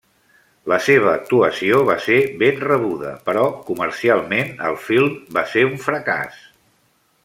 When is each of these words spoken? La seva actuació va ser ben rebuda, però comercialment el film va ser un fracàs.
La 0.71 0.77
seva 0.85 1.11
actuació 1.17 1.81
va 1.91 1.97
ser 2.07 2.17
ben 2.45 2.57
rebuda, 2.65 3.13
però 3.29 3.45
comercialment 3.71 4.53
el 4.71 4.83
film 4.91 5.17
va 5.39 5.49
ser 5.57 5.71
un 5.73 5.81
fracàs. 5.89 6.45